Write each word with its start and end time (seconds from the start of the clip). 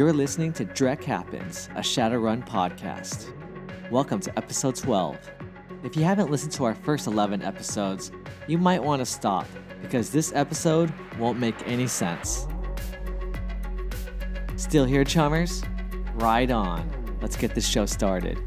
You're 0.00 0.14
listening 0.14 0.54
to 0.54 0.64
Drek 0.64 1.04
Happens, 1.04 1.68
a 1.74 1.80
Shadowrun 1.80 2.48
podcast. 2.48 3.34
Welcome 3.90 4.18
to 4.20 4.38
episode 4.38 4.74
12. 4.74 5.18
If 5.84 5.94
you 5.94 6.04
haven't 6.04 6.30
listened 6.30 6.52
to 6.52 6.64
our 6.64 6.74
first 6.74 7.06
11 7.06 7.42
episodes, 7.42 8.10
you 8.46 8.56
might 8.56 8.82
want 8.82 9.00
to 9.00 9.04
stop 9.04 9.46
because 9.82 10.08
this 10.08 10.32
episode 10.34 10.90
won't 11.18 11.38
make 11.38 11.54
any 11.66 11.86
sense. 11.86 12.46
Still 14.56 14.86
here, 14.86 15.04
chummers? 15.04 15.62
Right 16.14 16.50
on. 16.50 16.90
Let's 17.20 17.36
get 17.36 17.54
this 17.54 17.68
show 17.68 17.84
started. 17.84 18.38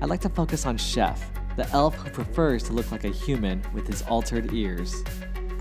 I'd 0.00 0.08
like 0.08 0.20
to 0.20 0.28
focus 0.28 0.66
on 0.66 0.76
Chef, 0.76 1.32
the 1.56 1.68
elf 1.70 1.96
who 1.96 2.10
prefers 2.10 2.62
to 2.62 2.72
look 2.72 2.92
like 2.92 3.02
a 3.02 3.08
human 3.08 3.60
with 3.74 3.88
his 3.88 4.02
altered 4.02 4.54
ears. 4.54 5.02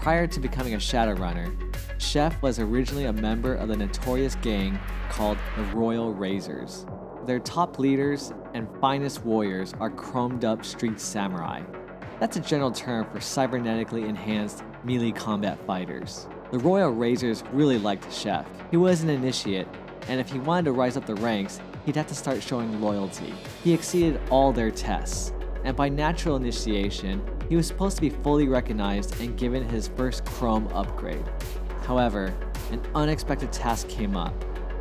Prior 0.06 0.28
to 0.28 0.40
becoming 0.40 0.76
a 0.76 0.78
Shadowrunner, 0.78 1.52
Chef 2.00 2.40
was 2.44 2.60
originally 2.60 3.06
a 3.06 3.14
member 3.14 3.56
of 3.56 3.70
the 3.70 3.76
notorious 3.76 4.36
gang 4.36 4.78
called 5.10 5.36
the 5.58 5.64
Royal 5.76 6.14
Razors. 6.14 6.86
Their 7.26 7.40
top 7.40 7.80
leaders 7.80 8.32
and 8.54 8.68
finest 8.80 9.26
warriors 9.26 9.74
are 9.80 9.90
chromed 9.90 10.44
up 10.44 10.64
street 10.64 11.00
samurai. 11.00 11.64
That's 12.20 12.38
a 12.38 12.40
general 12.40 12.70
term 12.70 13.10
for 13.10 13.18
cybernetically 13.18 14.08
enhanced 14.08 14.64
melee 14.84 15.12
combat 15.12 15.58
fighters. 15.66 16.28
The 16.52 16.60
Royal 16.60 16.92
Razors 16.92 17.44
really 17.52 17.80
liked 17.80 18.14
Chef. 18.14 18.46
He 18.70 18.78
was 18.78 19.02
an 19.02 19.10
initiate, 19.10 19.68
and 20.08 20.20
if 20.20 20.30
he 20.30 20.38
wanted 20.38 20.66
to 20.66 20.74
rise 20.74 20.98
up 20.98 21.08
the 21.08 21.16
ranks, 21.16 21.60
he'd 21.84 21.96
have 21.96 22.06
to 22.06 22.16
start 22.16 22.44
showing 22.44 22.80
loyalty. 22.80 23.34
He 23.64 23.74
exceeded 23.74 24.22
all 24.30 24.54
their 24.54 24.70
tests, 24.70 25.34
and 25.64 25.76
by 25.76 25.90
natural 25.90 26.36
initiation, 26.36 27.28
he 27.50 27.56
was 27.56 27.68
supposed 27.68 27.96
to 27.98 28.02
be 28.02 28.10
fully 28.10 28.48
recognized 28.48 29.20
and 29.22 29.38
given 29.38 29.68
his 29.68 29.88
first 29.90 30.26
Chrome 30.26 30.68
upgrade. 30.74 31.26
However, 31.84 32.34
an 32.72 32.82
unexpected 32.96 33.52
task 33.52 33.88
came 33.88 34.18
up, 34.18 34.34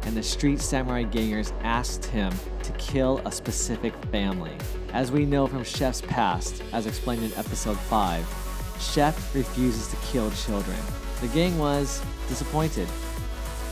and 0.03 0.17
the 0.17 0.23
street 0.23 0.61
samurai 0.61 1.03
gangers 1.03 1.53
asked 1.63 2.05
him 2.07 2.33
to 2.63 2.73
kill 2.73 3.21
a 3.25 3.33
specific 3.33 3.95
family. 4.07 4.57
As 4.93 5.13
we 5.13 5.27
know 5.27 5.47
from 5.47 5.65
Chef's 5.65 6.01
past, 6.03 6.63
as 6.73 6.87
explained 6.87 7.25
in 7.25 7.33
episode 7.35 7.79
5, 7.79 8.77
Chef 8.81 9.35
refuses 9.35 9.89
to 9.89 9.97
kill 10.07 10.31
children. 10.33 10.79
The 11.21 11.29
gang 11.29 11.59
was 11.59 12.03
disappointed, 12.29 12.89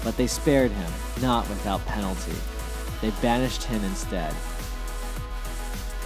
but 0.04 0.16
they 0.16 0.26
spared 0.26 0.70
him, 0.70 0.92
not 1.20 1.48
without 1.48 1.84
penalty. 1.86 2.32
They 3.00 3.10
banished 3.22 3.64
him 3.64 3.82
instead. 3.84 4.34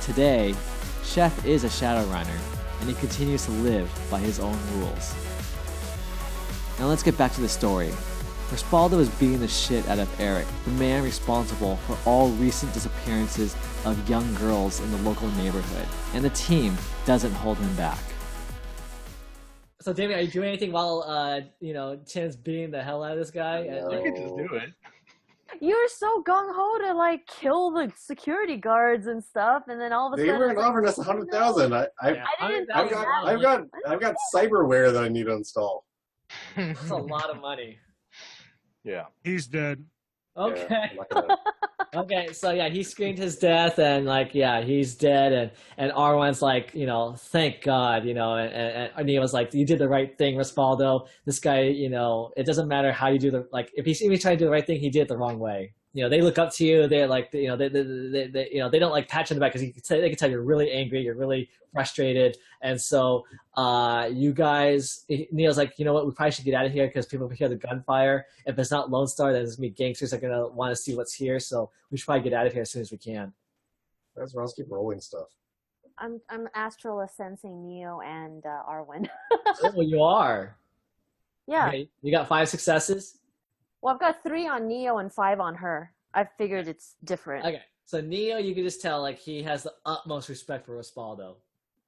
Today, 0.00 0.54
Chef 1.02 1.44
is 1.44 1.64
a 1.64 1.68
Shadowrunner, 1.68 2.55
and 2.80 2.88
he 2.88 2.94
continues 2.94 3.44
to 3.46 3.50
live 3.52 3.90
by 4.10 4.18
his 4.18 4.38
own 4.38 4.58
rules. 4.74 5.14
Now 6.78 6.86
let's 6.86 7.02
get 7.02 7.16
back 7.16 7.32
to 7.34 7.40
the 7.40 7.48
story. 7.48 7.90
Respaldo 8.50 9.00
is 9.00 9.08
beating 9.10 9.40
the 9.40 9.48
shit 9.48 9.88
out 9.88 9.98
of 9.98 10.20
Eric, 10.20 10.46
the 10.64 10.70
man 10.72 11.02
responsible 11.02 11.76
for 11.76 11.98
all 12.08 12.28
recent 12.30 12.72
disappearances 12.72 13.56
of 13.84 14.08
young 14.08 14.32
girls 14.34 14.80
in 14.80 14.90
the 14.92 14.98
local 14.98 15.28
neighborhood, 15.32 15.88
and 16.14 16.24
the 16.24 16.30
team 16.30 16.76
doesn't 17.06 17.32
hold 17.32 17.58
him 17.58 17.74
back. 17.74 17.98
So, 19.80 19.92
Damien, 19.92 20.18
are 20.18 20.22
you 20.22 20.30
doing 20.30 20.48
anything 20.48 20.70
while 20.70 21.04
uh, 21.06 21.40
you 21.60 21.72
know 21.72 21.98
Chin's 22.06 22.36
beating 22.36 22.70
the 22.70 22.82
hell 22.82 23.02
out 23.02 23.12
of 23.12 23.18
this 23.18 23.30
guy? 23.30 23.60
You 23.62 24.00
can 24.02 24.16
just 24.16 24.36
do 24.36 24.48
it. 24.54 24.70
You 25.60 25.70
were 25.74 25.88
so 25.88 26.22
gung 26.26 26.52
ho 26.54 26.78
to 26.86 26.92
like 26.94 27.26
kill 27.26 27.70
the 27.70 27.90
security 27.96 28.56
guards 28.56 29.06
and 29.06 29.22
stuff, 29.22 29.64
and 29.68 29.80
then 29.80 29.92
all 29.92 30.12
of 30.12 30.18
a 30.18 30.22
They 30.22 30.28
sudden, 30.28 30.40
were 30.40 30.50
it's 30.50 30.58
like, 30.58 30.66
offering 30.66 30.86
us 30.88 30.98
a 30.98 31.02
hundred 31.02 31.30
thousand. 31.30 31.72
I, 31.74 31.86
I, 32.00 32.10
Yeah, 32.10 32.24
I 32.40 32.48
didn't 32.48 32.70
I've 32.74 32.90
got. 32.90 33.06
I've 33.26 33.42
got, 33.42 33.62
I've 33.86 34.00
got, 34.00 34.14
cyberware 34.34 34.92
that 34.92 35.02
I 35.02 35.08
need 35.08 35.24
to 35.26 35.32
install. 35.32 35.84
That's 36.56 36.90
a 36.90 36.96
lot 36.96 37.30
of 37.30 37.40
money. 37.40 37.78
Yeah. 38.84 39.04
He's 39.24 39.46
dead. 39.46 39.84
Okay. 40.36 40.66
Yeah, 40.70 40.88
I'm 40.90 40.96
not 40.96 41.08
gonna- 41.10 41.36
Okay, 41.94 42.32
so 42.32 42.50
yeah, 42.50 42.68
he 42.68 42.82
screamed 42.82 43.18
his 43.18 43.36
death, 43.36 43.78
and 43.78 44.06
like, 44.06 44.34
yeah, 44.34 44.60
he's 44.62 44.94
dead, 44.94 45.32
and 45.32 45.50
and 45.78 45.92
Arwen's 45.92 46.42
like, 46.42 46.74
you 46.74 46.86
know, 46.86 47.14
thank 47.16 47.62
God, 47.62 48.04
you 48.04 48.12
know, 48.12 48.34
and 48.36 48.52
and, 48.52 49.10
and 49.10 49.20
was 49.20 49.32
like, 49.32 49.54
you 49.54 49.64
did 49.64 49.78
the 49.78 49.88
right 49.88 50.16
thing, 50.18 50.36
Respaldo. 50.36 51.06
This 51.24 51.38
guy, 51.38 51.62
you 51.62 51.88
know, 51.88 52.32
it 52.36 52.44
doesn't 52.44 52.68
matter 52.68 52.92
how 52.92 53.08
you 53.08 53.18
do 53.18 53.30
the 53.30 53.48
like, 53.52 53.70
if 53.74 53.86
he's 53.86 54.02
even 54.02 54.18
trying 54.18 54.36
to 54.36 54.38
do 54.38 54.44
the 54.46 54.50
right 54.50 54.66
thing, 54.66 54.80
he 54.80 54.90
did 54.90 55.02
it 55.02 55.08
the 55.08 55.16
wrong 55.16 55.38
way. 55.38 55.72
You 55.96 56.02
know, 56.02 56.10
they 56.10 56.20
look 56.20 56.36
up 56.36 56.52
to 56.56 56.64
you. 56.66 56.86
They're 56.86 57.06
like, 57.06 57.30
you 57.32 57.48
know, 57.48 57.56
they, 57.56 57.68
they, 57.68 57.82
they, 57.82 58.26
they 58.26 58.50
you 58.52 58.58
know, 58.58 58.68
they 58.68 58.78
don't 58.78 58.90
like 58.90 59.08
pat 59.08 59.30
you 59.30 59.34
on 59.34 59.38
the 59.38 59.40
back 59.40 59.54
because 59.54 59.66
you 59.66 59.72
can 59.72 59.80
tell, 59.80 59.98
they 59.98 60.10
can 60.10 60.18
tell 60.18 60.30
you're 60.30 60.42
really 60.42 60.70
angry, 60.70 61.00
you're 61.00 61.14
really 61.14 61.48
frustrated, 61.72 62.36
and 62.60 62.78
so 62.78 63.24
uh, 63.56 64.06
you 64.12 64.34
guys, 64.34 65.06
Neil's 65.32 65.56
like, 65.56 65.78
you 65.78 65.86
know 65.86 65.94
what, 65.94 66.04
we 66.04 66.12
probably 66.12 66.32
should 66.32 66.44
get 66.44 66.52
out 66.52 66.66
of 66.66 66.72
here 66.72 66.86
because 66.86 67.06
people 67.06 67.26
hear 67.30 67.48
the 67.48 67.56
gunfire. 67.56 68.26
If 68.44 68.58
it's 68.58 68.70
not 68.70 68.90
Lone 68.90 69.06
Star, 69.06 69.32
then 69.32 69.40
it's 69.40 69.56
gonna 69.56 69.70
gangsters 69.70 70.12
are 70.12 70.18
gonna 70.18 70.48
want 70.48 70.70
to 70.70 70.76
see 70.76 70.94
what's 70.94 71.14
here. 71.14 71.40
So 71.40 71.70
we 71.90 71.96
should 71.96 72.04
probably 72.04 72.28
get 72.28 72.38
out 72.38 72.46
of 72.46 72.52
here 72.52 72.60
as 72.60 72.70
soon 72.70 72.82
as 72.82 72.92
we 72.92 72.98
can. 72.98 73.32
That's 74.14 74.34
why 74.34 74.42
I'll 74.42 74.52
keep 74.52 74.66
rolling 74.70 75.00
stuff. 75.00 75.28
I'm 75.96 76.20
I'm 76.28 76.46
astral 76.54 77.00
ascensing 77.00 77.66
Neo 77.66 78.02
and 78.02 78.44
uh, 78.44 78.70
Arwen. 78.70 79.08
oh, 79.62 79.80
you 79.80 80.02
are. 80.02 80.58
yeah. 81.46 81.68
Okay, 81.68 81.88
you 82.02 82.10
got 82.10 82.28
five 82.28 82.50
successes. 82.50 83.16
Well, 83.86 83.94
I've 83.94 84.00
got 84.00 84.20
three 84.24 84.48
on 84.48 84.66
Neo 84.66 84.98
and 84.98 85.12
five 85.12 85.38
on 85.38 85.54
her. 85.54 85.92
I 86.12 86.24
figured 86.38 86.66
it's 86.66 86.96
different. 87.04 87.46
Okay, 87.46 87.62
so 87.84 88.00
Neo, 88.00 88.36
you 88.36 88.52
can 88.52 88.64
just 88.64 88.82
tell 88.82 89.00
like 89.00 89.16
he 89.16 89.44
has 89.44 89.62
the 89.62 89.72
utmost 89.84 90.28
respect 90.28 90.66
for 90.66 90.76
Respaldo. 90.76 91.36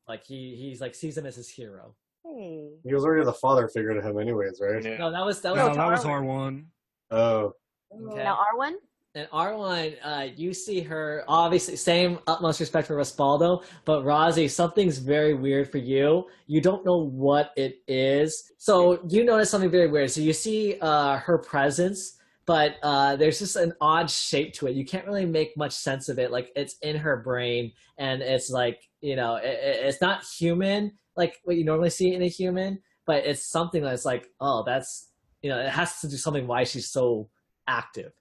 Like 0.06 0.22
he 0.24 0.54
he's 0.54 0.80
like 0.80 0.94
sees 0.94 1.18
him 1.18 1.26
as 1.26 1.34
his 1.34 1.48
hero. 1.48 1.96
Hey. 2.24 2.68
He 2.84 2.94
was 2.94 3.04
already 3.04 3.24
the 3.24 3.32
father 3.32 3.66
figure 3.66 3.94
to 3.94 4.00
him, 4.00 4.16
anyways, 4.16 4.60
right? 4.60 4.80
Yeah. 4.80 4.96
No, 4.98 5.10
that 5.10 5.26
was 5.26 5.40
that 5.40 5.54
was 5.54 5.58
No, 5.58 5.68
to 5.70 5.74
that 5.74 5.90
was 5.90 6.04
Arwen. 6.04 6.24
R1. 6.24 6.64
Oh, 7.10 7.52
Okay. 7.92 8.22
Now 8.22 8.38
Arwen. 8.46 8.74
And 9.18 9.28
Arwen, 9.30 9.96
uh, 10.04 10.28
you 10.36 10.54
see 10.54 10.80
her 10.80 11.24
obviously 11.26 11.74
same 11.74 12.20
utmost 12.28 12.60
respect 12.60 12.86
for 12.86 12.94
Respaldo, 12.94 13.64
but 13.84 14.04
Razi, 14.04 14.48
something's 14.48 14.98
very 14.98 15.34
weird 15.34 15.72
for 15.72 15.78
you. 15.78 16.28
You 16.46 16.60
don't 16.60 16.86
know 16.86 16.98
what 16.98 17.50
it 17.56 17.82
is, 17.88 18.52
so 18.58 19.00
you 19.08 19.24
notice 19.24 19.50
something 19.50 19.70
very 19.72 19.88
weird. 19.88 20.12
So 20.12 20.20
you 20.20 20.32
see 20.32 20.78
uh, 20.80 21.16
her 21.16 21.36
presence, 21.36 22.16
but 22.46 22.76
uh, 22.84 23.16
there's 23.16 23.40
just 23.40 23.56
an 23.56 23.72
odd 23.80 24.08
shape 24.08 24.54
to 24.54 24.68
it. 24.68 24.76
You 24.76 24.84
can't 24.84 25.04
really 25.04 25.26
make 25.26 25.56
much 25.56 25.72
sense 25.72 26.08
of 26.08 26.20
it. 26.20 26.30
Like 26.30 26.52
it's 26.54 26.76
in 26.82 26.94
her 26.96 27.16
brain, 27.16 27.72
and 27.98 28.22
it's 28.22 28.50
like 28.50 28.88
you 29.00 29.16
know, 29.16 29.34
it- 29.34 29.58
it's 29.62 30.00
not 30.00 30.22
human 30.22 30.92
like 31.16 31.40
what 31.42 31.56
you 31.56 31.64
normally 31.64 31.90
see 31.90 32.14
in 32.14 32.22
a 32.22 32.28
human, 32.28 32.78
but 33.04 33.26
it's 33.26 33.42
something 33.42 33.82
that's 33.82 34.04
like, 34.04 34.28
oh, 34.40 34.62
that's 34.62 35.08
you 35.42 35.50
know, 35.50 35.58
it 35.58 35.70
has 35.70 36.00
to 36.02 36.08
do 36.08 36.16
something 36.16 36.46
why 36.46 36.62
she's 36.62 36.88
so 36.88 37.28
active. 37.66 38.12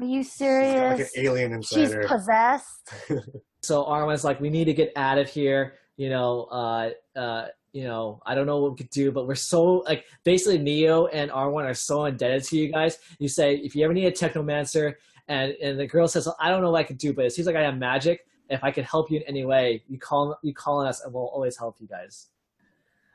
Are 0.00 0.04
you 0.04 0.22
she's 0.22 0.38
got 0.38 0.90
like 0.92 1.00
an 1.00 1.06
alien 1.16 1.52
inside 1.52 1.76
She's 1.76 1.92
her. 1.92 2.06
possessed. 2.06 2.94
so 3.62 3.84
Arwen's 3.84 4.24
like, 4.24 4.40
we 4.40 4.48
need 4.50 4.64
to 4.66 4.72
get 4.74 4.92
out 4.96 5.18
of 5.18 5.28
here. 5.28 5.74
You 5.96 6.08
know, 6.08 6.44
uh, 6.50 6.90
uh, 7.16 7.46
you 7.72 7.84
know, 7.84 8.20
I 8.24 8.34
don't 8.34 8.46
know 8.46 8.58
what 8.60 8.72
we 8.72 8.76
could 8.78 8.90
do, 8.90 9.12
but 9.12 9.26
we're 9.28 9.34
so 9.34 9.62
like 9.86 10.04
basically 10.24 10.58
Neo 10.58 11.06
and 11.06 11.30
Arwen 11.30 11.64
are 11.64 11.74
so 11.74 12.06
indebted 12.06 12.44
to 12.44 12.56
you 12.56 12.72
guys. 12.72 12.98
You 13.18 13.28
say 13.28 13.56
if 13.56 13.74
you 13.76 13.84
ever 13.84 13.92
need 13.92 14.06
a 14.06 14.10
technomancer, 14.12 14.94
and 15.28 15.52
and 15.62 15.78
the 15.78 15.86
girl 15.86 16.08
says, 16.08 16.26
I 16.40 16.48
don't 16.48 16.62
know 16.62 16.70
what 16.70 16.78
I 16.80 16.82
could 16.84 16.98
do, 16.98 17.12
but 17.12 17.26
it 17.26 17.32
seems 17.32 17.46
like 17.46 17.56
I 17.56 17.62
have 17.62 17.76
magic. 17.76 18.26
If 18.48 18.64
I 18.64 18.70
could 18.72 18.84
help 18.84 19.10
you 19.10 19.18
in 19.18 19.22
any 19.24 19.44
way, 19.44 19.84
you 19.88 19.98
call 19.98 20.36
you 20.42 20.52
call 20.54 20.78
on 20.80 20.86
us, 20.88 21.04
and 21.04 21.12
we'll 21.12 21.26
always 21.28 21.56
help 21.56 21.76
you 21.78 21.86
guys. 21.86 22.28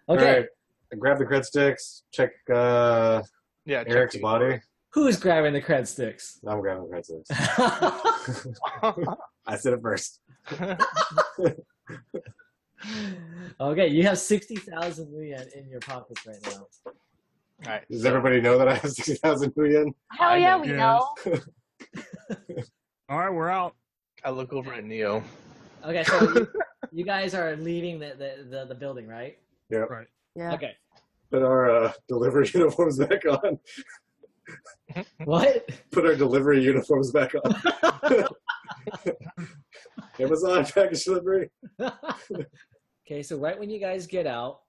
Okay, 0.08 0.28
All 0.30 0.34
right. 0.38 0.46
I 0.94 0.96
grab 0.96 1.18
the 1.18 1.26
cred 1.26 1.44
sticks. 1.44 2.04
Check 2.14 2.32
uh, 2.54 3.24
Yeah. 3.66 3.84
check 3.84 3.92
Eric's 3.92 4.14
these. 4.14 4.22
body. 4.22 4.60
Who's 4.96 5.20
grabbing 5.20 5.54
the 5.54 5.62
cred 5.62 5.86
sticks? 5.86 6.40
I'm 6.48 6.62
grabbing 6.62 6.90
the 6.90 6.96
cred 6.96 7.06
sticks. 7.06 7.30
I 9.46 9.58
said 9.58 9.74
it 9.74 9.82
first. 9.82 10.22
okay, 13.60 13.88
you 13.88 14.04
have 14.04 14.18
sixty 14.18 14.56
thousand 14.56 15.12
yuan 15.12 15.46
in 15.56 15.70
your 15.70 15.82
pockets 15.82 16.26
right 16.26 16.38
now. 16.46 16.66
All 16.86 16.94
right. 17.68 17.84
Does 17.92 18.04
so- 18.04 18.10
everybody 18.10 18.42
know 18.42 18.58
that 18.58 18.68
I 18.70 18.76
have 18.76 18.92
sixty 18.92 19.16
thousand 19.16 19.54
yen? 19.58 19.94
Hell 20.12 20.38
yeah, 20.38 20.58
we 20.58 20.68
know. 20.68 21.10
All 23.10 23.20
right, 23.20 23.30
we're 23.30 23.50
out. 23.50 23.76
I 24.24 24.32
look 24.32 24.54
over 24.54 24.74
at 24.74 24.84
Neo. 24.86 25.24
Okay, 25.84 26.04
so 26.06 26.22
you, 26.22 26.48
you 26.92 27.06
guys 27.06 27.36
are 27.36 27.56
leaving 27.58 28.00
the, 28.00 28.16
the, 28.18 28.48
the, 28.50 28.66
the 28.66 28.74
building, 28.74 29.08
right? 29.08 29.38
Yeah. 29.70 29.80
Right. 29.80 30.08
Yeah. 30.36 30.54
Okay. 30.54 30.72
Put 31.30 31.44
our 31.44 31.70
uh, 31.70 31.92
delivery 32.08 32.50
uniforms 32.54 32.98
back 32.98 33.24
on. 33.26 33.60
What? 35.26 35.70
Put 35.92 36.06
our 36.06 36.16
delivery 36.16 36.64
uniforms 36.64 37.12
back 37.12 37.34
on. 37.36 37.56
Amazon 40.20 40.66
package 40.66 41.04
delivery. 41.04 41.50
okay, 41.82 43.24
so 43.24 43.38
right 43.38 43.60
when 43.60 43.70
you 43.70 43.80
guys 43.80 44.08
get 44.08 44.28
out, 44.28 44.62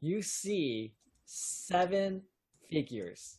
you 0.00 0.20
see 0.20 0.92
seven 1.24 2.22
figures. 2.68 3.38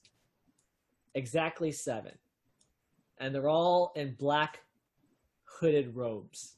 Exactly 1.15 1.71
seven. 1.71 2.13
And 3.19 3.35
they're 3.35 3.49
all 3.49 3.91
in 3.95 4.15
black 4.15 4.61
hooded 5.43 5.95
robes. 5.95 6.55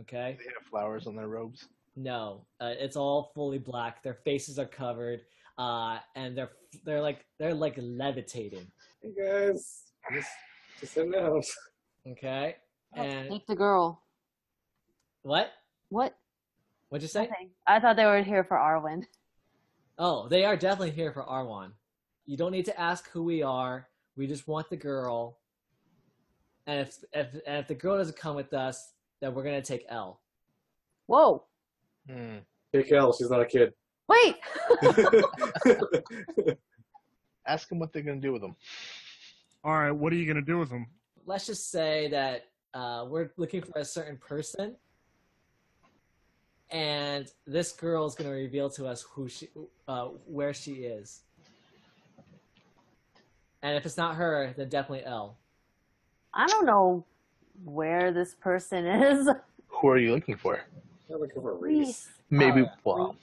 Okay? 0.00 0.36
They 0.38 0.52
have 0.58 0.66
flowers 0.68 1.06
on 1.06 1.14
their 1.14 1.28
robes. 1.28 1.68
No, 1.94 2.46
uh, 2.60 2.72
it's 2.78 2.96
all 2.96 3.30
fully 3.34 3.58
black. 3.58 4.02
Their 4.02 4.14
faces 4.14 4.58
are 4.58 4.66
covered, 4.66 5.20
uh, 5.62 5.98
and 6.16 6.36
they're 6.36 6.50
they're 6.84 7.00
like 7.00 7.24
they're 7.38 7.54
like 7.54 7.76
levitating. 7.78 8.66
Hey 9.02 9.12
guys, 9.16 9.84
just 10.12 10.30
just 10.80 10.94
heading 10.94 11.14
out. 11.14 11.44
Okay. 12.08 12.56
And 12.94 13.30
Take 13.30 13.46
the 13.46 13.54
girl. 13.54 14.02
what? 15.22 15.52
What? 15.88 16.14
What'd 16.88 17.02
you 17.02 17.08
say? 17.08 17.28
Nothing. 17.28 17.50
I 17.66 17.78
thought 17.80 17.96
they 17.96 18.04
were 18.04 18.22
here 18.22 18.44
for 18.44 18.56
Arwen. 18.56 19.04
Oh, 19.98 20.28
they 20.28 20.44
are 20.44 20.56
definitely 20.56 20.90
here 20.90 21.12
for 21.12 21.22
Arwen. 21.22 21.70
You 22.26 22.36
don't 22.36 22.52
need 22.52 22.64
to 22.66 22.80
ask 22.80 23.08
who 23.10 23.22
we 23.22 23.42
are. 23.42 23.88
We 24.16 24.26
just 24.26 24.48
want 24.48 24.68
the 24.68 24.76
girl. 24.76 25.38
And 26.66 26.80
if 26.80 26.98
if 27.12 27.28
and 27.46 27.58
if 27.58 27.68
the 27.68 27.74
girl 27.74 27.98
doesn't 27.98 28.16
come 28.16 28.34
with 28.34 28.52
us, 28.52 28.94
then 29.20 29.34
we're 29.34 29.44
gonna 29.44 29.62
take 29.62 29.86
L. 29.88 30.20
Whoa. 31.06 31.44
Hmm. 32.10 32.38
Take 32.74 32.90
L, 32.92 33.12
she's 33.12 33.30
not 33.30 33.42
a 33.42 33.46
kid. 33.46 33.72
Wait. 34.12 34.36
Ask 37.46 37.68
them 37.68 37.78
what 37.78 37.92
they're 37.92 38.02
gonna 38.02 38.20
do 38.20 38.32
with 38.32 38.42
them. 38.42 38.56
All 39.64 39.72
right, 39.72 39.90
what 39.90 40.12
are 40.12 40.16
you 40.16 40.26
gonna 40.26 40.42
do 40.42 40.58
with 40.58 40.70
them? 40.70 40.86
Let's 41.24 41.46
just 41.46 41.70
say 41.70 42.08
that 42.08 42.46
uh, 42.74 43.06
we're 43.08 43.30
looking 43.36 43.62
for 43.62 43.78
a 43.78 43.84
certain 43.84 44.16
person, 44.16 44.76
and 46.70 47.30
this 47.46 47.72
girl 47.72 48.06
is 48.06 48.14
gonna 48.14 48.30
reveal 48.30 48.70
to 48.70 48.86
us 48.86 49.02
who 49.02 49.28
she, 49.28 49.48
uh, 49.88 50.08
where 50.26 50.52
she 50.52 50.72
is. 50.72 51.22
And 53.62 53.76
if 53.76 53.86
it's 53.86 53.96
not 53.96 54.16
her, 54.16 54.52
then 54.56 54.68
definitely 54.68 55.04
L. 55.04 55.38
I 56.34 56.46
don't 56.48 56.66
know 56.66 57.04
where 57.64 58.12
this 58.12 58.34
person 58.34 58.86
is. 58.86 59.28
Who 59.68 59.88
are 59.88 59.98
you 59.98 60.12
looking 60.12 60.36
for? 60.36 60.60
I'm 61.12 61.20
looking 61.20 61.42
for 61.42 61.54
Reese. 61.54 61.86
Reese. 61.86 62.08
Maybe. 62.30 62.62
Uh, 62.62 62.66
well, 62.84 63.16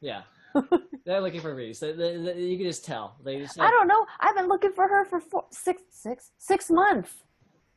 Yeah, 0.00 0.22
they're 1.04 1.20
looking 1.20 1.40
for 1.40 1.54
Reese. 1.54 1.80
They, 1.80 1.92
they, 1.92 2.16
they- 2.16 2.40
you 2.40 2.56
can 2.56 2.66
just 2.66 2.84
tell. 2.84 3.16
They 3.24 3.38
just 3.40 3.60
I 3.60 3.70
don't 3.70 3.86
know. 3.88 4.06
I've 4.20 4.36
been 4.36 4.48
looking 4.48 4.72
for 4.72 4.88
her 4.88 5.04
for 5.04 5.20
four, 5.20 5.44
six, 5.50 5.82
six, 5.90 6.30
six 6.38 6.70
months. 6.70 7.10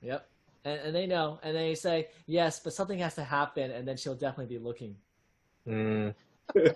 Yep. 0.01 0.27
And, 0.65 0.79
and 0.79 0.95
they 0.95 1.05
know, 1.05 1.39
and 1.43 1.55
they 1.55 1.75
say 1.75 2.07
yes, 2.25 2.59
but 2.59 2.73
something 2.73 2.99
has 2.99 3.15
to 3.15 3.23
happen, 3.23 3.71
and 3.71 3.87
then 3.87 3.97
she'll 3.97 4.15
definitely 4.15 4.55
be 4.57 4.63
looking. 4.63 4.95
hmm. 5.67 6.09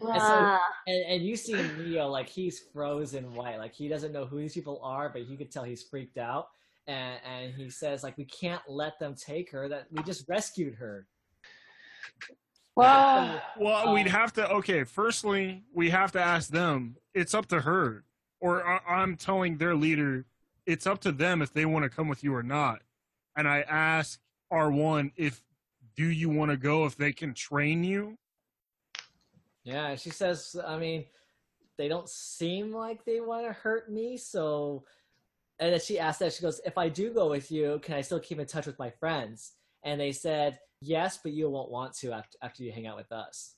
Ah, 0.03 0.61
And 0.88 1.03
and 1.07 1.23
you 1.23 1.35
see 1.35 1.53
Neo 1.77 2.07
like 2.07 2.29
he's 2.29 2.59
frozen 2.73 3.33
white, 3.33 3.57
like 3.57 3.73
he 3.73 3.88
doesn't 3.89 4.13
know 4.13 4.25
who 4.25 4.39
these 4.39 4.53
people 4.53 4.79
are, 4.81 5.09
but 5.09 5.27
you 5.27 5.38
could 5.38 5.51
tell 5.51 5.63
he's 5.63 5.83
freaked 5.83 6.17
out. 6.17 6.50
And 6.88 7.19
and 7.29 7.53
he 7.53 7.69
says 7.69 8.01
like 8.03 8.17
we 8.17 8.23
can't 8.25 8.61
let 8.67 8.97
them 8.97 9.13
take 9.13 9.51
her. 9.51 9.67
That 9.67 9.88
we 9.91 10.01
just 10.03 10.27
rescued 10.29 10.75
her. 10.75 11.05
Well, 12.77 13.41
Well, 13.57 13.94
we'd 13.94 14.06
Um, 14.06 14.12
have 14.12 14.33
to. 14.33 14.50
Okay, 14.51 14.83
firstly, 14.83 15.63
we 15.74 15.89
have 15.89 16.12
to 16.12 16.21
ask 16.21 16.51
them. 16.51 16.97
It's 17.13 17.33
up 17.33 17.47
to 17.47 17.62
her, 17.62 18.06
or 18.39 18.63
I, 18.65 18.79
I'm 18.88 19.18
telling 19.18 19.57
their 19.57 19.75
leader, 19.75 20.25
it's 20.68 20.85
up 20.85 21.00
to 21.01 21.12
them 21.12 21.41
if 21.41 21.51
they 21.51 21.65
want 21.65 21.83
to 21.83 21.89
come 21.89 22.07
with 22.07 22.24
you 22.24 22.35
or 22.35 22.44
not. 22.44 22.83
And 23.35 23.47
I 23.47 23.62
ask 23.62 24.19
Arwen 24.53 25.12
if 25.15 25.41
do 25.95 26.06
you 26.06 26.29
want 26.29 26.51
to 26.51 26.57
go 26.57 26.85
if 26.85 26.95
they 26.95 27.12
can 27.12 27.33
train 27.33 27.83
you. 27.83 28.18
Yeah, 29.63 29.95
she 29.95 30.12
says, 30.12 30.56
I 30.65 30.77
mean, 30.77 31.06
they 31.77 31.88
don't 31.88 32.07
seem 32.07 32.71
like 32.71 33.03
they 33.03 33.19
want 33.19 33.47
to 33.47 33.53
hurt 33.53 33.91
me, 33.91 34.18
so. 34.18 34.85
And 35.59 35.74
then 35.74 35.79
she 35.79 35.97
asked 35.97 36.19
that 36.19 36.33
she 36.33 36.44
goes, 36.44 36.62
if 36.63 36.77
I 36.77 36.88
do 36.89 37.12
go 37.12 37.27
with 37.29 37.51
you, 37.51 37.79
can 37.81 37.95
I 37.95 38.01
still 38.01 38.19
keep 38.19 38.38
in 38.39 38.45
touch 38.45 38.68
with 38.68 38.77
my 38.77 38.91
friends? 38.91 39.53
And 39.88 40.00
they 40.00 40.12
said 40.12 40.60
yes, 40.81 41.18
but 41.24 41.31
you 41.31 41.50
won't 41.50 41.72
want 41.72 41.94
to 42.00 42.12
after 42.12 42.38
after 42.42 42.62
you 42.62 42.74
hang 42.74 42.88
out 42.88 42.98
with 42.98 43.12
us. 43.13 43.56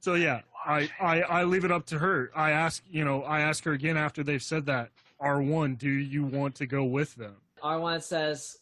So 0.00 0.14
yeah, 0.14 0.40
I, 0.66 0.88
I 0.98 1.20
I 1.22 1.44
leave 1.44 1.66
it 1.66 1.70
up 1.70 1.84
to 1.86 1.98
her. 1.98 2.30
I 2.34 2.50
ask 2.50 2.82
you 2.90 3.04
know 3.04 3.22
I 3.24 3.40
ask 3.40 3.62
her 3.64 3.72
again 3.72 3.98
after 3.98 4.24
they've 4.24 4.42
said 4.42 4.64
that 4.66 4.88
Arwen, 5.20 5.76
do 5.76 5.90
you 5.90 6.24
want 6.24 6.54
to 6.56 6.66
go 6.66 6.84
with 6.84 7.14
them? 7.14 7.36
Arwen 7.62 8.02
says, 8.02 8.56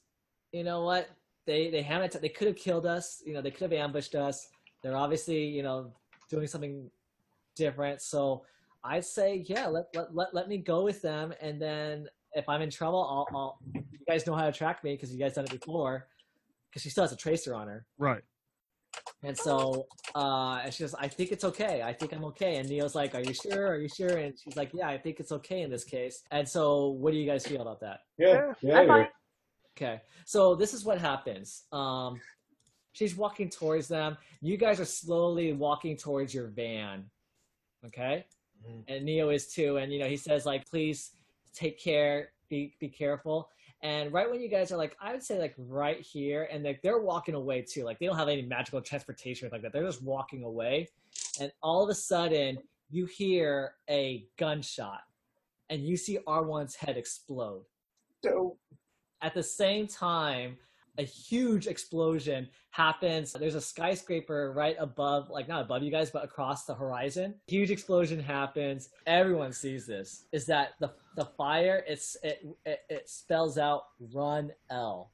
"You 0.51 0.65
know 0.65 0.83
what? 0.83 1.09
They 1.47 1.71
they 1.71 1.83
haven't. 1.83 2.21
They 2.21 2.29
could 2.29 2.49
have 2.49 2.57
killed 2.57 2.85
us. 2.85 3.23
You 3.25 3.35
know, 3.35 3.41
they 3.41 3.53
could 3.53 3.71
have 3.71 3.73
ambushed 3.73 4.17
us. 4.17 4.49
They're 4.83 4.97
obviously 4.97 5.45
you 5.45 5.63
know 5.63 5.93
doing 6.29 6.49
something 6.49 6.91
different. 7.55 8.03
So 8.03 8.45
I'd 8.83 9.05
say, 9.05 9.45
yeah, 9.47 9.69
let 9.69 9.87
let 9.95 10.13
let, 10.13 10.35
let 10.35 10.49
me 10.49 10.59
go 10.59 10.83
with 10.83 11.01
them, 11.01 11.33
and 11.41 11.63
then 11.63 12.09
if 12.35 12.49
I'm 12.49 12.63
in 12.63 12.71
trouble, 12.71 13.03
I'll, 13.33 13.37
I'll 13.37 13.59
you 13.75 13.83
guys 14.09 14.27
know 14.27 14.35
how 14.35 14.47
to 14.47 14.53
track 14.53 14.83
me 14.85 14.95
because 14.95 15.13
you 15.13 15.19
guys 15.19 15.35
done 15.35 15.45
it 15.45 15.51
before. 15.51 16.09
Because 16.71 16.83
she 16.83 16.91
still 16.91 17.05
has 17.05 17.13
a 17.13 17.17
tracer 17.17 17.55
on 17.55 17.69
her, 17.69 17.85
Right. 17.99 18.23
and 19.23 19.37
so 19.37 19.87
uh, 20.15 20.61
and 20.65 20.73
she 20.73 20.83
goes, 20.85 20.95
I 20.95 21.07
think 21.07 21.31
it's 21.31 21.45
okay. 21.45 21.83
I 21.83 21.93
think 21.93 22.13
I'm 22.15 22.25
okay. 22.27 22.57
And 22.57 22.67
Neo's 22.69 22.95
like, 22.95 23.15
Are 23.15 23.21
you 23.21 23.35
sure? 23.35 23.67
Are 23.69 23.79
you 23.79 23.89
sure? 23.95 24.17
And 24.17 24.33
she's 24.43 24.57
like, 24.57 24.71
Yeah, 24.73 24.89
I 24.89 24.97
think 24.97 25.21
it's 25.21 25.33
okay 25.33 25.61
in 25.61 25.71
this 25.71 25.85
case. 25.85 26.23
And 26.31 26.49
so, 26.49 26.89
what 26.89 27.13
do 27.13 27.19
you 27.19 27.27
guys 27.27 27.47
feel 27.47 27.61
about 27.61 27.81
that? 27.81 28.01
Yeah, 28.17 28.55
yeah. 28.63 28.79
I'm. 28.79 29.07
Okay, 29.77 30.01
so 30.25 30.55
this 30.55 30.73
is 30.73 30.83
what 30.85 30.99
happens. 30.99 31.65
Um, 31.73 32.21
she's 32.93 33.15
walking 33.17 33.51
towards 33.51 33.87
them. 33.89 34.17
You 34.41 34.57
guys 34.57 34.81
are 34.81 34.85
slowly 34.87 35.53
walking 35.53 35.97
towards 35.99 36.33
your 36.35 36.47
van. 36.49 37.05
Okay, 37.87 38.25
Mhm. 38.67 38.85
and 38.89 39.05
Neo 39.05 39.29
is 39.29 39.49
too. 39.53 39.77
And 39.77 39.93
you 39.93 39.99
know, 39.99 40.09
he 40.09 40.17
says 40.17 40.47
like, 40.47 40.67
"Please 40.71 41.11
take 41.55 41.79
care. 41.79 42.31
Be 42.49 42.75
be 42.81 42.89
careful." 42.89 43.49
And 43.83 44.13
right 44.13 44.31
when 44.31 44.41
you 44.41 44.49
guys 44.49 44.71
are 44.71 44.77
like, 44.77 44.97
I 45.01 45.13
would 45.13 45.25
say 45.25 45.39
like 45.41 45.55
right 45.59 46.01
here, 46.01 46.49
and 46.53 46.63
like 46.63 46.83
they're 46.83 47.01
walking 47.01 47.35
away 47.35 47.63
too. 47.63 47.85
Like 47.85 47.99
they 47.99 48.07
don't 48.07 48.17
have 48.17 48.29
any 48.29 48.43
magical 48.43 48.81
transportation 48.81 49.49
like 49.51 49.63
that. 49.63 49.73
They're 49.73 49.85
just 49.85 50.03
walking 50.03 50.45
away, 50.45 50.89
and 51.41 51.51
all 51.63 51.83
of 51.83 51.91
a 51.91 51.95
sudden 51.95 52.59
you 52.91 53.07
hear 53.07 53.75
a 53.91 54.27
gunshot, 54.37 55.03
and 55.71 55.83
you 55.83 55.97
see 55.97 56.19
Arwen's 56.27 56.77
head 56.77 56.97
explode 56.97 57.65
Dope. 58.23 58.59
at 59.23 59.35
the 59.35 59.43
same 59.43 59.89
time 59.89 60.59
a 60.99 61.03
huge 61.03 61.67
explosion 61.67 62.49
happens. 62.71 63.33
There's 63.33 63.55
a 63.55 63.61
skyscraper 63.61 64.53
right 64.55 64.77
above 64.79 65.31
like 65.31 65.49
not 65.49 65.63
above 65.63 65.83
you 65.83 65.91
guys 65.91 66.11
but 66.11 66.25
across 66.25 66.65
the 66.65 66.75
horizon. 66.75 67.35
Huge 67.47 67.71
explosion 67.71 68.21
happens. 68.21 68.89
Everyone 69.07 69.53
sees 69.53 69.87
this 69.87 70.25
is 70.33 70.47
that 70.47 70.71
the 70.81 70.93
the 71.17 71.25
fire 71.37 71.85
it's 71.87 72.17
it 72.23 72.45
it, 72.65 72.81
it 72.89 73.09
spells 73.09 73.59
out 73.59 73.85
run 74.13 74.51
l. 74.71 75.13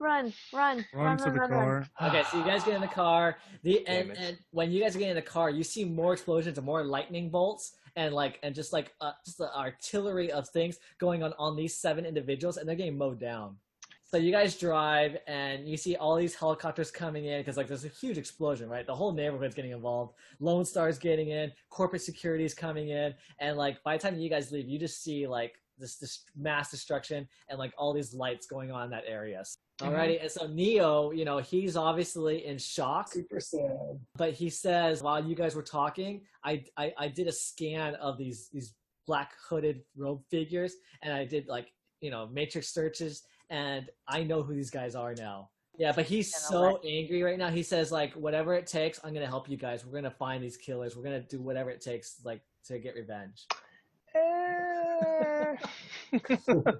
Run, 0.00 0.32
run, 0.52 0.84
Run 0.92 1.04
run, 1.04 1.18
to 1.18 1.24
run, 1.24 1.34
the 1.34 1.40
run, 1.40 1.50
run. 1.50 1.88
car. 1.98 2.08
okay 2.08 2.24
so 2.30 2.36
you 2.38 2.44
guys 2.44 2.64
get 2.64 2.74
in 2.74 2.80
the 2.80 2.86
car 2.88 3.36
the 3.62 3.82
Damn 3.86 4.10
and, 4.10 4.18
and 4.18 4.38
when 4.50 4.70
you 4.70 4.82
guys 4.82 4.96
get 4.96 5.08
in 5.08 5.14
the 5.14 5.22
car 5.22 5.50
you 5.50 5.62
see 5.64 5.84
more 5.84 6.12
explosions 6.12 6.58
and 6.58 6.66
more 6.66 6.84
lightning 6.84 7.30
bolts 7.30 7.72
and 7.96 8.12
like 8.12 8.38
and 8.42 8.54
just 8.54 8.72
like 8.72 8.92
uh, 9.00 9.12
just 9.24 9.38
the 9.38 9.56
artillery 9.56 10.30
of 10.32 10.48
things 10.48 10.78
going 10.98 11.22
on 11.22 11.32
on 11.38 11.56
these 11.56 11.76
seven 11.78 12.04
individuals 12.04 12.56
and 12.58 12.68
they're 12.68 12.76
getting 12.76 12.98
mowed 12.98 13.20
down 13.20 13.56
so 14.04 14.16
you 14.16 14.30
guys 14.30 14.56
drive 14.56 15.16
and 15.26 15.68
you 15.68 15.76
see 15.76 15.96
all 15.96 16.14
these 16.16 16.34
helicopters 16.34 16.90
coming 16.90 17.24
in 17.24 17.40
because 17.40 17.56
like 17.56 17.66
there's 17.66 17.84
a 17.84 17.88
huge 17.88 18.18
explosion 18.18 18.68
right? 18.68 18.86
The 18.86 18.94
whole 18.94 19.12
neighborhood's 19.12 19.54
getting 19.54 19.72
involved. 19.72 20.14
Lone 20.40 20.64
star's 20.64 20.98
getting 20.98 21.30
in. 21.30 21.50
Corporate 21.70 22.02
security's 22.02 22.54
coming 22.54 22.90
in. 22.90 23.14
And 23.40 23.56
like 23.56 23.82
by 23.82 23.96
the 23.96 24.02
time 24.02 24.18
you 24.18 24.30
guys 24.30 24.52
leave 24.52 24.68
you 24.68 24.78
just 24.78 25.02
see 25.02 25.26
like 25.26 25.54
this 25.78 25.96
this 25.96 26.24
mass 26.36 26.70
destruction 26.70 27.26
and 27.48 27.58
like 27.58 27.72
all 27.76 27.92
these 27.92 28.14
lights 28.14 28.46
going 28.46 28.70
on 28.70 28.84
in 28.84 28.90
that 28.90 29.04
area. 29.06 29.42
Mm-hmm. 29.80 29.92
Alrighty, 29.92 30.22
and 30.22 30.30
so 30.30 30.46
Neo, 30.46 31.10
you 31.10 31.24
know, 31.24 31.38
he's 31.38 31.76
obviously 31.76 32.46
in 32.46 32.58
shock, 32.58 33.12
Super 33.12 33.40
sad. 33.40 33.98
but 34.16 34.32
he 34.32 34.48
says 34.48 35.02
while 35.02 35.24
you 35.24 35.34
guys 35.34 35.56
were 35.56 35.62
talking, 35.62 36.22
I, 36.44 36.62
I 36.76 36.92
I 36.96 37.08
did 37.08 37.26
a 37.26 37.32
scan 37.32 37.96
of 37.96 38.16
these 38.16 38.48
these 38.52 38.74
black 39.06 39.32
hooded 39.48 39.82
robe 39.96 40.22
figures, 40.30 40.74
and 41.02 41.12
I 41.12 41.24
did 41.24 41.48
like 41.48 41.72
you 42.00 42.10
know 42.10 42.28
matrix 42.32 42.72
searches, 42.72 43.22
and 43.50 43.88
I 44.08 44.22
know 44.22 44.42
who 44.42 44.54
these 44.54 44.70
guys 44.70 44.94
are 44.94 45.14
now. 45.14 45.50
Yeah, 45.76 45.92
but 45.92 46.06
he's 46.06 46.32
so 46.34 46.80
angry 46.86 47.22
right 47.22 47.38
now. 47.38 47.50
He 47.50 47.62
says 47.64 47.90
like, 47.90 48.12
whatever 48.14 48.54
it 48.54 48.66
takes, 48.66 49.00
I'm 49.02 49.12
gonna 49.12 49.26
help 49.26 49.48
you 49.48 49.56
guys. 49.56 49.84
We're 49.84 49.94
gonna 49.94 50.10
find 50.10 50.42
these 50.42 50.56
killers. 50.56 50.96
We're 50.96 51.02
gonna 51.02 51.22
do 51.22 51.40
whatever 51.40 51.70
it 51.70 51.80
takes, 51.80 52.20
like 52.24 52.42
to 52.66 52.78
get 52.78 52.94
revenge. 52.94 53.46
Eh, 54.14 55.54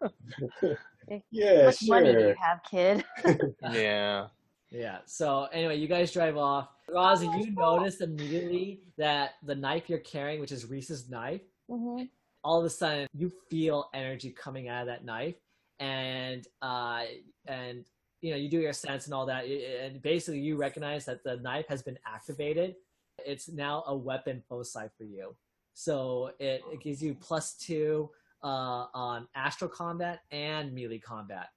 Yeah, 1.30 1.58
How 1.58 1.64
much 1.66 1.78
money 1.86 2.12
do 2.12 2.18
you 2.18 2.24
sure. 2.24 2.36
have, 2.40 2.60
kid? 2.68 3.04
yeah. 3.72 4.28
Yeah. 4.70 4.98
So 5.06 5.44
anyway, 5.52 5.76
you 5.76 5.86
guys 5.86 6.12
drive 6.12 6.36
off. 6.36 6.68
Rosie, 6.88 7.26
you 7.26 7.50
notice 7.50 8.00
immediately 8.00 8.80
that 8.96 9.32
the 9.42 9.54
knife 9.54 9.88
you're 9.88 9.98
carrying, 10.00 10.40
which 10.40 10.52
is 10.52 10.66
Reese's 10.70 11.10
knife, 11.10 11.42
hmm 11.68 12.04
all 12.46 12.58
of 12.58 12.66
a 12.66 12.70
sudden 12.70 13.08
you 13.14 13.32
feel 13.48 13.88
energy 13.94 14.30
coming 14.30 14.68
out 14.68 14.82
of 14.82 14.86
that 14.86 15.02
knife, 15.02 15.34
and 15.80 16.46
uh, 16.62 17.02
and 17.46 17.84
you 18.20 18.30
know 18.30 18.36
you 18.36 18.48
do 18.48 18.60
your 18.60 18.72
sense 18.72 19.06
and 19.06 19.14
all 19.14 19.26
that, 19.26 19.44
and 19.44 20.00
basically 20.02 20.40
you 20.40 20.56
recognize 20.56 21.04
that 21.06 21.22
the 21.24 21.36
knife 21.36 21.66
has 21.68 21.82
been 21.82 21.98
activated. 22.06 22.76
It's 23.24 23.48
now 23.48 23.84
a 23.86 23.96
weapon 23.96 24.42
foci 24.48 24.86
for 24.96 25.04
you, 25.04 25.36
so 25.72 26.30
it, 26.38 26.62
it 26.72 26.80
gives 26.80 27.02
you 27.02 27.14
plus 27.14 27.54
two 27.54 28.10
uh, 28.42 28.86
on 28.94 29.28
astral 29.34 29.70
combat 29.70 30.20
and 30.30 30.72
melee 30.74 30.98
combat. 30.98 31.50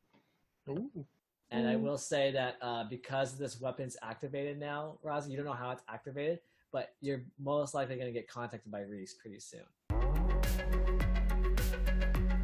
Ooh. 0.69 0.89
And 1.49 1.67
I 1.67 1.75
Mm. 1.75 1.81
will 1.81 1.97
say 1.97 2.31
that 2.31 2.57
uh, 2.61 2.83
because 2.89 3.37
this 3.37 3.61
weapon's 3.61 3.95
activated 4.01 4.59
now, 4.59 4.99
Rosie, 5.01 5.31
you 5.31 5.37
don't 5.37 5.45
know 5.45 5.53
how 5.53 5.71
it's 5.71 5.83
activated, 5.87 6.39
but 6.73 6.93
you're 6.99 7.23
most 7.39 7.73
likely 7.73 7.95
going 7.95 8.07
to 8.07 8.11
get 8.11 8.27
contacted 8.27 8.69
by 8.69 8.81
Reese 8.81 9.13
pretty 9.13 9.39
soon. 9.39 9.63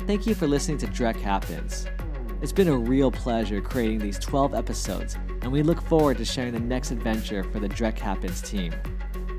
Thank 0.06 0.28
you 0.28 0.36
for 0.36 0.48
listening 0.48 0.78
to 0.80 0.88
Drek 0.88 1.16
Happens. 1.16 1.88
It's 2.42 2.52
been 2.52 2.68
a 2.68 2.76
real 2.76 3.10
pleasure 3.10 3.62
creating 3.62 4.00
these 4.00 4.20
12 4.20 4.54
episodes, 4.54 5.16
and 5.42 5.50
we 5.50 5.64
look 5.64 5.82
forward 5.84 6.18
to 6.18 6.26
sharing 6.26 6.52
the 6.52 6.60
next 6.60 6.92
adventure 6.92 7.42
for 7.46 7.62
the 7.62 7.70
Drek 7.70 7.98
Happens 7.98 8.42
team. 8.42 8.74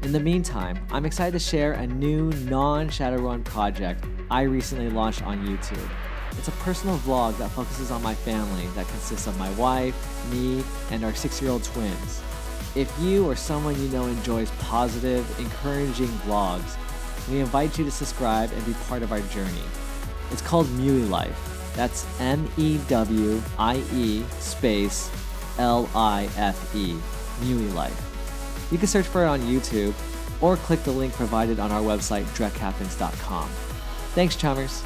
In 0.05 0.11
the 0.11 0.21
meantime, 0.21 0.83
I'm 0.91 1.05
excited 1.05 1.33
to 1.33 1.39
share 1.39 1.75
a 1.75 1.87
new 1.87 2.31
non 2.49 2.89
Shadowrun 2.89 3.45
project 3.45 4.07
I 4.31 4.43
recently 4.43 4.89
launched 4.89 5.23
on 5.23 5.47
YouTube. 5.47 5.87
It's 6.39 6.49
a 6.49 6.53
personal 6.53 6.97
vlog 7.01 7.37
that 7.37 7.51
focuses 7.51 7.91
on 7.91 8.03
my 8.03 8.15
family 8.15 8.67
that 8.69 8.89
consists 8.89 9.27
of 9.27 9.39
my 9.39 9.51
wife, 9.57 9.95
me, 10.33 10.65
and 10.91 11.05
our 11.05 11.15
six 11.15 11.43
year 11.43 11.51
old 11.51 11.63
twins. 11.63 12.23
If 12.75 12.91
you 13.01 13.29
or 13.29 13.37
someone 13.37 13.79
you 13.83 13.91
know 13.91 14.07
enjoys 14.07 14.51
positive, 14.53 15.29
encouraging 15.39 16.09
vlogs, 16.25 16.79
we 17.31 17.41
invite 17.41 17.77
you 17.77 17.85
to 17.85 17.91
subscribe 17.91 18.51
and 18.51 18.65
be 18.65 18.73
part 18.89 19.03
of 19.03 19.13
our 19.13 19.21
journey. 19.21 19.63
It's 20.31 20.43
called 20.43 20.67
Mewie 20.69 21.09
Life. 21.09 21.73
That's 21.75 22.07
M 22.21 22.49
E 22.57 22.79
W 22.89 23.41
I 23.59 23.83
E 23.93 24.23
space 24.39 25.11
L 25.59 25.89
I 25.95 26.29
F 26.37 26.75
E. 26.75 26.95
Mewie 27.41 27.73
Life. 27.75 28.69
You 28.71 28.79
can 28.79 28.87
search 28.87 29.07
for 29.07 29.25
it 29.25 29.29
on 29.29 29.41
YouTube 29.41 29.95
or 30.41 30.57
click 30.57 30.83
the 30.85 30.91
link 30.93 31.13
provided 31.15 31.59
on 31.61 31.71
our 31.73 31.81
website, 31.83 32.25
drekhappens.com. 32.37 33.49
Thanks, 34.15 34.37
chummers. 34.37 34.83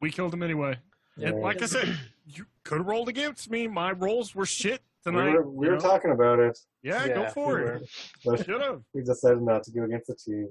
We 0.00 0.10
killed 0.10 0.34
him 0.34 0.42
anyway. 0.42 0.76
And 1.16 1.40
like 1.40 1.62
I 1.62 1.66
said, 1.66 1.96
you 2.26 2.44
could 2.64 2.78
have 2.78 2.86
rolled 2.86 3.08
against 3.08 3.50
me. 3.50 3.68
My 3.68 3.92
rolls 3.92 4.34
were 4.34 4.46
shit 4.46 4.80
we 5.06 5.12
tonight. 5.12 5.32
were, 5.34 5.48
we 5.48 5.68
were 5.68 5.78
talking 5.78 6.10
about 6.10 6.38
it, 6.40 6.58
Yeah, 6.82 7.06
go 7.08 7.28
for 7.28 7.78
we 8.24 8.32
it. 8.34 8.44
Should 8.44 8.60
have. 8.60 8.80
we 8.92 9.02
decided 9.02 9.42
not 9.42 9.62
to 9.64 9.70
go 9.70 9.84
against 9.84 10.08
the 10.08 10.14
team. 10.14 10.48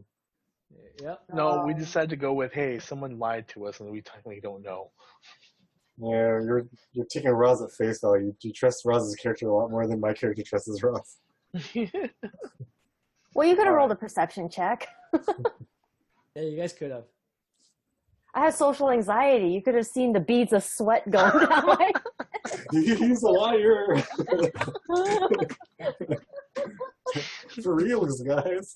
Yep. 1.02 1.24
No, 1.34 1.64
we 1.66 1.74
um, 1.74 1.80
decided 1.80 2.10
to 2.12 2.16
go 2.16 2.34
with, 2.34 2.54
hey, 2.54 2.80
someone 2.80 3.18
lied 3.18 3.48
to 3.50 3.66
us 3.66 3.80
and 3.80 3.90
we 3.90 4.02
technically 4.02 4.40
don't 4.42 4.64
know. 4.64 4.92
Yeah, 5.98 6.40
you're 6.42 6.66
you're 6.94 7.06
taking 7.06 7.30
Roz 7.30 7.62
at 7.62 7.72
face 7.72 8.00
value. 8.00 8.34
You 8.42 8.52
trust 8.52 8.84
Roz's 8.84 9.16
character 9.16 9.48
a 9.48 9.54
lot 9.54 9.70
more 9.70 9.88
than 9.88 10.00
my 10.00 10.14
character 10.14 10.44
trusts 10.44 10.82
Roz. 10.82 11.18
Well, 13.36 13.48
you 13.48 13.56
could 13.56 13.66
have 13.66 13.74
rolled 13.74 13.92
a 13.92 13.96
perception 13.96 14.50
check. 14.50 14.88
Yeah, 16.36 16.42
you 16.42 16.58
guys 16.58 16.74
could 16.74 16.90
have. 16.90 17.04
I 18.34 18.46
had 18.46 18.56
social 18.56 18.90
anxiety. 18.90 19.50
You 19.50 19.62
could 19.62 19.76
have 19.76 19.86
seen 19.86 20.12
the 20.12 20.20
beads 20.20 20.52
of 20.52 20.64
sweat 20.64 21.08
going 21.08 21.48
down 21.48 21.66
my. 21.68 21.92
He's 22.72 23.22
a 23.22 23.30
liar. 23.30 24.04
For 27.62 27.76
reals, 27.76 28.24
guys. 28.24 28.76